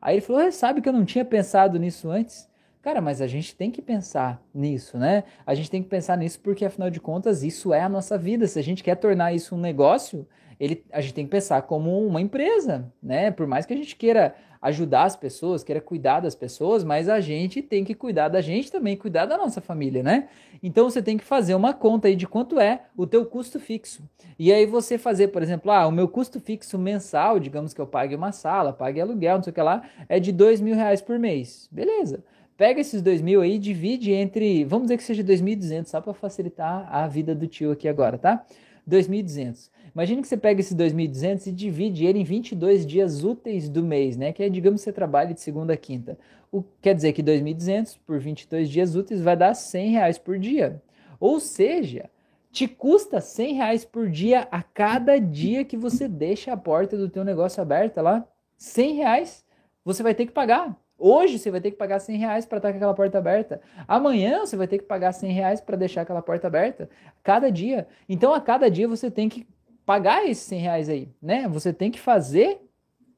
[0.00, 2.50] Aí ele falou, sabe que eu não tinha pensado nisso antes?
[2.82, 5.22] Cara, mas a gente tem que pensar nisso, né?
[5.46, 8.44] A gente tem que pensar nisso porque, afinal de contas, isso é a nossa vida.
[8.48, 10.26] Se a gente quer tornar isso um negócio,
[10.58, 13.30] ele, a gente tem que pensar como uma empresa, né?
[13.30, 17.20] Por mais que a gente queira ajudar as pessoas, queira cuidar das pessoas, mas a
[17.20, 20.28] gente tem que cuidar da gente também, cuidar da nossa família, né?
[20.60, 24.02] Então você tem que fazer uma conta aí de quanto é o teu custo fixo.
[24.36, 27.86] E aí você fazer, por exemplo, ah, o meu custo fixo mensal, digamos que eu
[27.86, 31.00] pague uma sala, pague aluguel, não sei o que lá, é de dois mil reais
[31.00, 31.68] por mês.
[31.70, 32.24] Beleza.
[32.56, 36.86] Pega esses 2 mil aí, divide entre, vamos dizer que seja 2.200, só para facilitar
[36.92, 38.44] a vida do tio aqui agora, tá?
[38.88, 39.70] 2.200.
[39.94, 44.16] Imagine que você pega esses 2.200 e divide ele em 22 dias úteis do mês,
[44.16, 44.32] né?
[44.32, 46.18] Que é, digamos, você trabalha de segunda a quinta.
[46.50, 50.82] O, quer dizer que 2.200 por 22 dias úteis vai dar 100 reais por dia.
[51.20, 52.10] Ou seja,
[52.50, 57.08] te custa 100 reais por dia a cada dia que você deixa a porta do
[57.08, 58.26] teu negócio aberta lá.
[58.56, 59.44] 100 reais
[59.84, 60.76] você vai ter que pagar.
[61.04, 63.60] Hoje você vai ter que pagar 100 reais para estar com aquela porta aberta.
[63.88, 66.88] Amanhã você vai ter que pagar 100 reais para deixar aquela porta aberta.
[67.24, 67.88] Cada dia.
[68.08, 69.44] Então, a cada dia você tem que
[69.84, 71.48] pagar esses 100 reais aí, né?
[71.48, 72.60] Você tem que fazer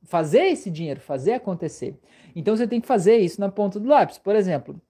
[0.05, 1.99] fazer esse dinheiro, fazer acontecer.
[2.37, 4.19] Então você tem que fazer isso na ponta do lápis.
[4.19, 4.81] Por exemplo,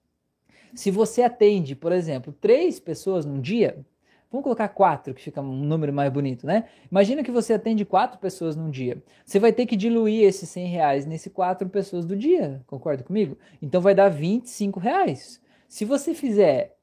[0.75, 3.85] se você atende, por exemplo, três pessoas num dia,
[4.35, 6.64] vamos colocar quatro, que fica um número mais bonito, né?
[6.90, 9.01] Imagina que você atende quatro pessoas num dia.
[9.25, 13.38] Você vai ter que diluir esses 100 reais nesse quatro pessoas do dia, concorda comigo?
[13.62, 15.40] Então vai dar 25 reais.
[15.68, 16.77] Se você fizer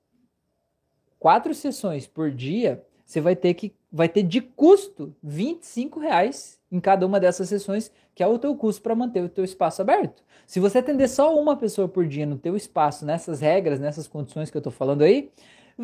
[1.20, 6.80] quatro sessões por dia, você vai ter que vai ter de custo 25 reais em
[6.80, 10.24] cada uma dessas sessões, que é o teu custo para manter o teu espaço aberto.
[10.48, 14.50] Se você atender só uma pessoa por dia no teu espaço, nessas regras, nessas condições
[14.50, 15.30] que eu estou falando aí,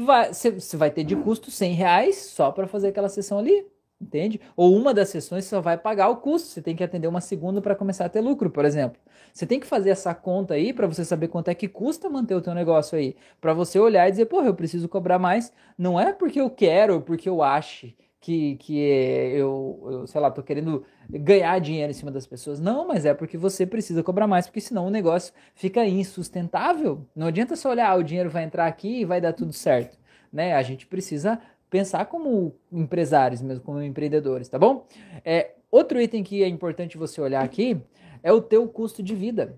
[0.06, 3.66] você vai ter de custo 100 reais só para fazer aquela sessão ali
[4.00, 4.40] entende?
[4.56, 7.62] Ou uma das sessões só vai pagar o custo, você tem que atender uma segunda
[7.62, 9.02] para começar a ter lucro, por exemplo.
[9.34, 12.36] Você tem que fazer essa conta aí para você saber quanto é que custa manter
[12.36, 16.00] o teu negócio aí, para você olhar e dizer, porra, eu preciso cobrar mais, não
[16.00, 17.96] é porque eu quero, ou porque eu ache
[18.28, 22.60] que, que eu, eu, sei lá, tô querendo ganhar dinheiro em cima das pessoas.
[22.60, 27.06] Não, mas é porque você precisa cobrar mais, porque senão o negócio fica insustentável.
[27.16, 29.98] Não adianta só olhar, ah, o dinheiro vai entrar aqui e vai dar tudo certo.
[30.32, 30.54] Né?
[30.56, 34.86] A gente precisa pensar como empresários mesmo, como empreendedores, tá bom?
[35.24, 37.80] É, outro item que é importante você olhar aqui
[38.22, 39.58] é o teu custo de vida.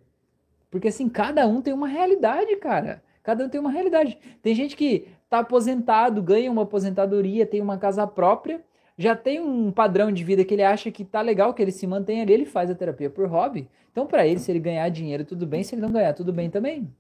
[0.70, 3.02] Porque assim, cada um tem uma realidade, cara.
[3.24, 4.16] Cada um tem uma realidade.
[4.44, 8.62] Tem gente que tá aposentado, ganha uma aposentadoria, tem uma casa própria,
[8.98, 11.88] já tem um padrão de vida que ele acha que tá legal, que ele se
[11.88, 13.70] mantém ali, ele faz a terapia por hobby.
[13.92, 16.50] Então, para ele, se ele ganhar dinheiro, tudo bem, se ele não ganhar, tudo bem
[16.50, 16.92] também.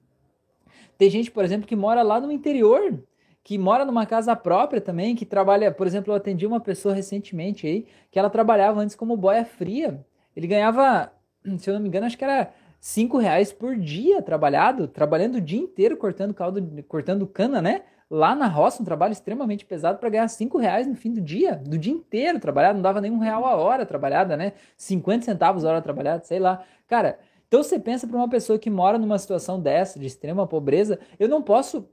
[0.98, 3.02] Tem gente, por exemplo, que mora lá no interior,
[3.44, 7.66] que mora numa casa própria também, que trabalha, por exemplo, eu atendi uma pessoa recentemente
[7.66, 10.06] aí, que ela trabalhava antes como boia fria.
[10.36, 11.12] Ele ganhava,
[11.58, 15.42] se eu não me engano, acho que era cinco reais por dia trabalhado, trabalhando o
[15.42, 17.84] dia inteiro cortando caldo, cortando cana, né?
[18.10, 21.56] Lá na roça, um trabalho extremamente pesado para ganhar cinco reais no fim do dia,
[21.58, 24.54] do dia inteiro trabalhado, não dava nem um real a hora trabalhada, né?
[24.78, 26.64] 50 centavos a hora trabalhada, sei lá.
[26.88, 31.00] Cara, então você pensa para uma pessoa que mora numa situação dessa, de extrema pobreza,
[31.20, 31.88] eu não posso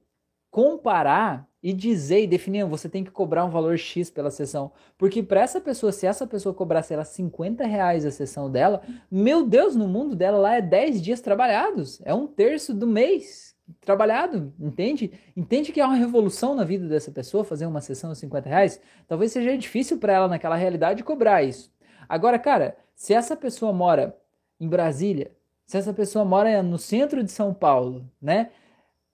[0.50, 4.72] comparar e dizer e definir, você tem que cobrar um valor X pela sessão.
[4.96, 9.44] Porque para essa pessoa, se essa pessoa cobrasse ela 50 reais a sessão dela, meu
[9.44, 12.00] Deus, no mundo dela lá é 10 dias trabalhados.
[12.04, 15.12] É um terço do mês trabalhado, entende?
[15.36, 18.80] Entende que é uma revolução na vida dessa pessoa fazer uma sessão de 50 reais?
[19.08, 21.72] Talvez seja difícil para ela naquela realidade cobrar isso.
[22.08, 24.16] Agora, cara, se essa pessoa mora
[24.60, 25.32] em Brasília,
[25.66, 28.50] se essa pessoa mora no centro de São Paulo, né?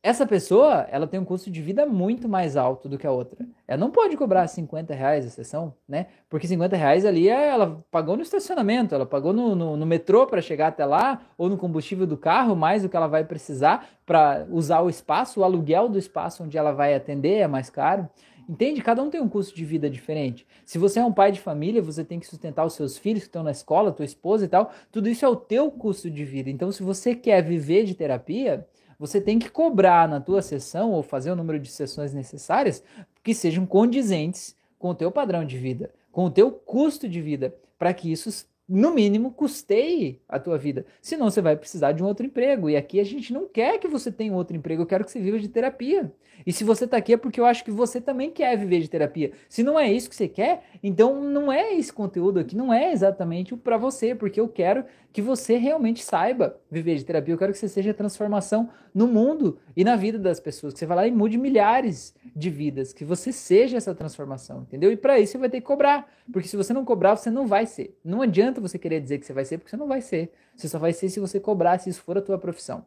[0.02, 3.46] Essa pessoa ela tem um custo de vida muito mais alto do que a outra.
[3.68, 6.08] Ela não pode cobrar 50 reais a sessão, né?
[6.28, 10.26] Porque 50 reais ali é, ela pagou no estacionamento, ela pagou no, no, no metrô
[10.26, 13.88] para chegar até lá, ou no combustível do carro, mais do que ela vai precisar
[14.04, 18.08] para usar o espaço, o aluguel do espaço onde ela vai atender é mais caro.
[18.48, 18.82] Entende?
[18.82, 20.44] Cada um tem um custo de vida diferente.
[20.66, 23.28] Se você é um pai de família, você tem que sustentar os seus filhos que
[23.28, 24.72] estão na escola, tua esposa e tal.
[24.90, 26.50] Tudo isso é o teu custo de vida.
[26.50, 28.66] Então, se você quer viver de terapia,
[29.02, 32.84] você tem que cobrar na tua sessão ou fazer o número de sessões necessárias
[33.20, 37.52] que sejam condizentes com o teu padrão de vida, com o teu custo de vida,
[37.76, 40.86] para que isso no mínimo, custeie a tua vida.
[41.00, 42.70] Senão você vai precisar de um outro emprego.
[42.70, 45.10] E aqui a gente não quer que você tenha um outro emprego, eu quero que
[45.10, 46.12] você viva de terapia.
[46.46, 48.88] E se você está aqui é porque eu acho que você também quer viver de
[48.88, 49.32] terapia.
[49.48, 52.92] Se não é isso que você quer, então não é esse conteúdo aqui, não é
[52.92, 57.34] exatamente o para você, porque eu quero que você realmente saiba viver de terapia.
[57.34, 60.86] Eu quero que você seja transformação no mundo e na vida das pessoas, que você
[60.86, 64.90] vá lá e mude milhares de vidas, que você seja essa transformação, entendeu?
[64.90, 67.46] E para isso você vai ter que cobrar, porque se você não cobrar, você não
[67.46, 67.96] vai ser.
[68.04, 70.32] Não adianta você querer dizer que você vai ser, porque você não vai ser.
[70.56, 72.84] Você só vai ser se você cobrar, se isso for a tua profissão.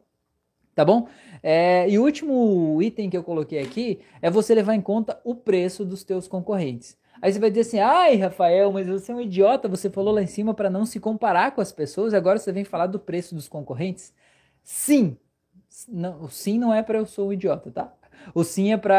[0.74, 1.08] Tá bom?
[1.42, 5.34] É, e o último item que eu coloquei aqui é você levar em conta o
[5.34, 6.98] preço dos teus concorrentes.
[7.22, 10.22] Aí você vai dizer assim: ai, Rafael, mas você é um idiota, você falou lá
[10.22, 13.34] em cima para não se comparar com as pessoas, agora você vem falar do preço
[13.34, 14.12] dos concorrentes?
[14.62, 15.16] Sim.
[15.88, 17.92] Não, o sim não é para eu sou um idiota, tá?
[18.34, 18.94] O sim é para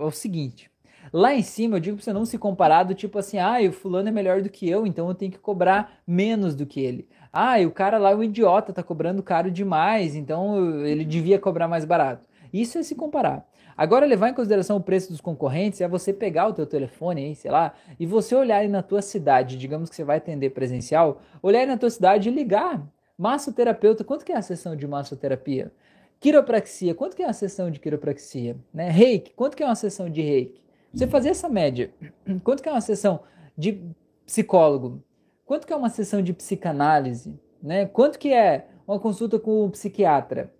[0.00, 0.69] é o seguinte.
[1.12, 3.72] Lá em cima eu digo para você não se comparar do tipo assim, ah, o
[3.72, 7.08] fulano é melhor do que eu, então eu tenho que cobrar menos do que ele.
[7.32, 11.66] Ah, o cara lá é um idiota, tá cobrando caro demais, então ele devia cobrar
[11.66, 12.28] mais barato.
[12.52, 13.44] Isso é se comparar.
[13.76, 17.34] Agora, levar em consideração o preço dos concorrentes é você pegar o teu telefone aí,
[17.34, 21.22] sei lá, e você olhar aí na tua cidade, digamos que você vai atender presencial,
[21.42, 22.86] olhar aí na tua cidade e ligar.
[23.16, 25.72] Massoterapeuta, quanto que é a sessão de massoterapia?
[26.20, 28.56] Quiropraxia, quanto que é uma sessão de quiropraxia?
[28.72, 28.90] Né?
[28.90, 30.60] Reiki, quanto que é uma sessão de reiki?
[30.92, 31.90] Você fazer essa média,
[32.42, 33.20] quanto que é uma sessão
[33.56, 33.80] de
[34.26, 35.02] psicólogo?
[35.46, 37.38] Quanto que é uma sessão de psicanálise?
[37.62, 37.86] Né?
[37.86, 40.52] Quanto que é uma consulta com um psiquiatra?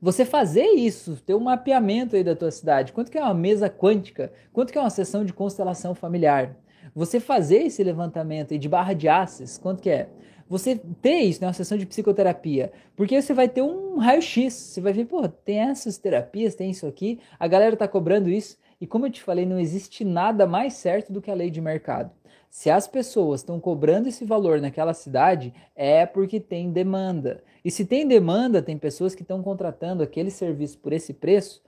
[0.00, 3.68] Você fazer isso, ter um mapeamento aí da tua cidade, quanto que é uma mesa
[3.68, 4.32] quântica?
[4.52, 6.56] Quanto que é uma sessão de constelação familiar?
[6.94, 10.08] Você fazer esse levantamento aí de barra de asses, quanto que é?
[10.48, 14.80] você ter isso, né, uma sessão de psicoterapia, porque você vai ter um raio-x, você
[14.80, 18.86] vai ver, pô, tem essas terapias, tem isso aqui, a galera tá cobrando isso, e
[18.86, 22.10] como eu te falei, não existe nada mais certo do que a lei de mercado.
[22.50, 27.42] Se as pessoas estão cobrando esse valor naquela cidade, é porque tem demanda.
[27.64, 31.62] E se tem demanda, tem pessoas que estão contratando aquele serviço por esse preço,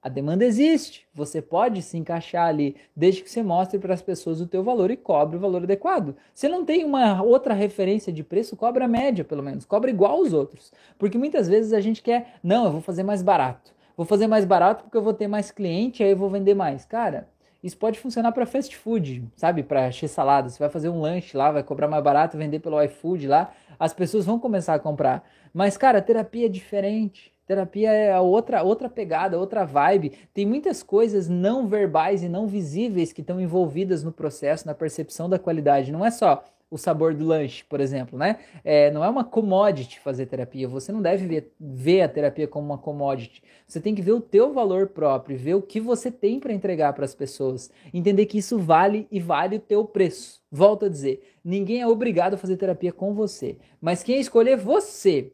[0.00, 1.06] a demanda existe.
[1.12, 4.90] Você pode se encaixar ali, desde que você mostre para as pessoas o teu valor
[4.90, 6.14] e cobre o valor adequado.
[6.34, 9.64] Se não tem uma outra referência de preço, cobra a média, pelo menos.
[9.64, 10.72] Cobra igual aos outros.
[10.98, 13.74] Porque muitas vezes a gente quer, não, eu vou fazer mais barato.
[13.98, 16.84] Vou fazer mais barato porque eu vou ter mais cliente, aí eu vou vender mais.
[16.84, 17.28] Cara,
[17.60, 19.64] isso pode funcionar para fast food, sabe?
[19.64, 20.48] Para x salada.
[20.48, 23.92] Você vai fazer um lanche lá, vai cobrar mais barato, vender pelo iFood lá, as
[23.92, 25.28] pessoas vão começar a comprar.
[25.52, 27.32] Mas, cara, terapia é diferente.
[27.44, 30.12] Terapia é outra, outra pegada, outra vibe.
[30.32, 35.28] Tem muitas coisas não verbais e não visíveis que estão envolvidas no processo, na percepção
[35.28, 35.90] da qualidade.
[35.90, 38.38] Não é só o sabor do lanche, por exemplo, né?
[38.62, 40.68] É, não é uma commodity fazer terapia.
[40.68, 43.42] Você não deve ver, ver a terapia como uma commodity.
[43.66, 46.92] Você tem que ver o teu valor próprio, ver o que você tem para entregar
[46.92, 50.42] para as pessoas, entender que isso vale e vale o teu preço.
[50.50, 55.32] Volto a dizer, ninguém é obrigado a fazer terapia com você, mas quem escolher você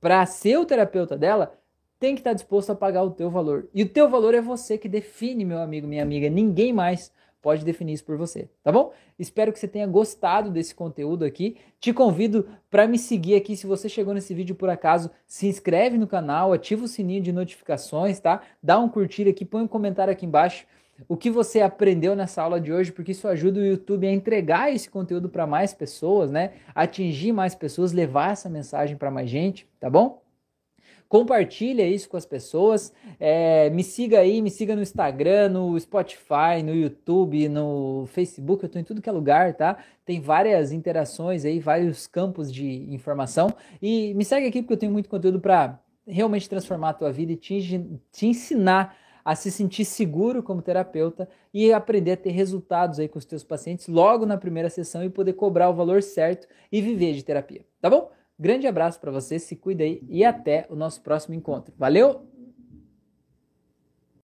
[0.00, 1.58] para ser o terapeuta dela,
[1.98, 3.68] tem que estar tá disposto a pagar o teu valor.
[3.74, 6.28] E o teu valor é você que define, meu amigo, minha amiga.
[6.28, 7.10] Ninguém mais
[7.46, 8.92] pode definir isso por você, tá bom?
[9.16, 11.58] Espero que você tenha gostado desse conteúdo aqui.
[11.78, 13.56] Te convido para me seguir aqui.
[13.56, 17.30] Se você chegou nesse vídeo por acaso, se inscreve no canal, ativa o sininho de
[17.30, 18.42] notificações, tá?
[18.60, 20.66] Dá um curtir aqui, põe um comentário aqui embaixo
[21.06, 24.74] o que você aprendeu nessa aula de hoje, porque isso ajuda o YouTube a entregar
[24.74, 26.54] esse conteúdo para mais pessoas, né?
[26.74, 30.20] Atingir mais pessoas, levar essa mensagem para mais gente, tá bom?
[31.08, 32.92] Compartilha isso com as pessoas.
[33.18, 38.62] É, me siga aí, me siga no Instagram, no Spotify, no YouTube, no Facebook.
[38.62, 39.78] Eu estou em tudo que é lugar, tá?
[40.04, 43.54] Tem várias interações aí, vários campos de informação.
[43.80, 47.32] E me segue aqui porque eu tenho muito conteúdo para realmente transformar a tua vida
[47.32, 53.00] e te, te ensinar a se sentir seguro como terapeuta e aprender a ter resultados
[53.00, 56.46] aí com os teus pacientes logo na primeira sessão e poder cobrar o valor certo
[56.70, 58.08] e viver de terapia, tá bom?
[58.38, 61.74] Grande abraço para você, se cuida aí e até o nosso próximo encontro.
[61.78, 62.35] Valeu!